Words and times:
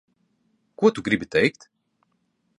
Ko 0.81 0.91
tu 0.95 1.05
gribi 1.09 1.29
teikt? 1.37 1.69